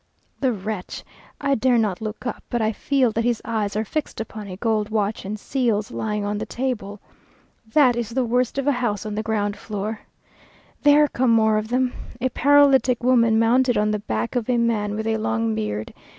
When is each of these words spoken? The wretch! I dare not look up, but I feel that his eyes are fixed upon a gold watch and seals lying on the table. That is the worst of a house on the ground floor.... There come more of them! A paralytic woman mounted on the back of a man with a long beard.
The 0.39 0.51
wretch! 0.51 1.03
I 1.39 1.53
dare 1.53 1.77
not 1.77 2.01
look 2.01 2.25
up, 2.25 2.43
but 2.49 2.59
I 2.59 2.71
feel 2.71 3.11
that 3.11 3.23
his 3.23 3.39
eyes 3.45 3.75
are 3.75 3.85
fixed 3.85 4.19
upon 4.19 4.47
a 4.47 4.57
gold 4.57 4.89
watch 4.89 5.25
and 5.25 5.39
seals 5.39 5.91
lying 5.91 6.25
on 6.25 6.39
the 6.39 6.45
table. 6.47 6.99
That 7.71 7.95
is 7.95 8.09
the 8.09 8.25
worst 8.25 8.57
of 8.57 8.65
a 8.65 8.71
house 8.71 9.05
on 9.05 9.13
the 9.13 9.21
ground 9.21 9.55
floor.... 9.57 9.99
There 10.81 11.07
come 11.07 11.29
more 11.29 11.59
of 11.59 11.67
them! 11.67 11.93
A 12.19 12.29
paralytic 12.31 13.03
woman 13.03 13.37
mounted 13.37 13.77
on 13.77 13.91
the 13.91 13.99
back 13.99 14.35
of 14.35 14.49
a 14.49 14.57
man 14.57 14.95
with 14.95 15.05
a 15.05 15.17
long 15.17 15.53
beard. 15.53 15.93